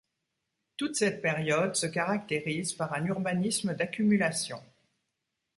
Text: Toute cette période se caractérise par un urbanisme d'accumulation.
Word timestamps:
Toute 0.77 0.95
cette 0.95 1.21
période 1.21 1.75
se 1.75 1.85
caractérise 1.85 2.73
par 2.73 2.91
un 2.93 3.05
urbanisme 3.05 3.75
d'accumulation. 3.75 4.59